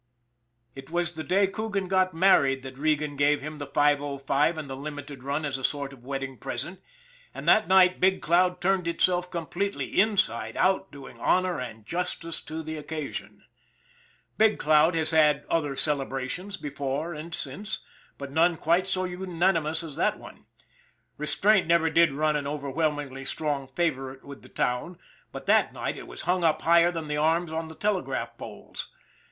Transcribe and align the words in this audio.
It 0.73 0.89
was 0.89 1.13
the 1.13 1.23
day 1.23 1.45
Coogan 1.45 1.87
got 1.87 2.11
married 2.11 2.63
that 2.63 2.75
Regan 2.79 3.15
gave 3.15 3.39
him 3.41 3.59
505 3.59 4.57
and 4.57 4.67
the 4.67 4.75
Limited 4.75 5.21
run 5.23 5.45
as 5.45 5.59
a 5.59 5.63
sort 5.63 5.93
of 5.93 6.03
wedding 6.03 6.39
pres 6.39 6.65
ent; 6.65 6.81
and 7.35 7.47
that 7.47 7.67
night 7.67 7.99
Big 7.99 8.19
Cloud 8.19 8.59
turned 8.61 8.87
itself 8.87 9.29
completely 9.29 10.01
inside 10.01 10.57
out 10.57 10.91
doing 10.91 11.19
honor 11.19 11.59
and 11.59 11.85
justice 11.85 12.41
to 12.41 12.63
the 12.63 12.77
occasion. 12.77 13.43
158 14.37 14.47
ON 14.47 14.47
THE 14.47 14.47
IRON 14.47 14.53
AT 14.55 14.55
BIG 14.55 14.59
CLOUD 14.59 14.93
Big 14.93 14.95
Cloud 14.95 14.95
has 14.95 15.11
had 15.11 15.45
other 15.55 15.75
celebrations, 15.75 16.57
before 16.57 17.13
and 17.13 17.35
since, 17.35 17.81
but 18.17 18.31
none 18.31 18.57
quite 18.57 18.87
so 18.87 19.03
unanimous 19.05 19.83
as 19.83 19.97
that 19.97 20.17
one. 20.17 20.47
Re 21.17 21.27
straint 21.27 21.67
never 21.67 21.91
did 21.91 22.13
run 22.13 22.35
an 22.35 22.47
overwhelmingly 22.47 23.23
strong 23.23 23.67
favor 23.67 24.13
ite 24.13 24.23
with 24.23 24.41
the 24.41 24.49
town, 24.49 24.97
but 25.31 25.45
that 25.45 25.73
night 25.73 25.95
it 25.95 26.07
was 26.07 26.21
hung 26.21 26.43
up 26.43 26.63
higher 26.63 26.91
than 26.91 27.07
the 27.07 27.17
arms 27.17 27.51
on 27.51 27.67
the 27.67 27.75
telegraph 27.75 28.35
poles. 28.39 28.87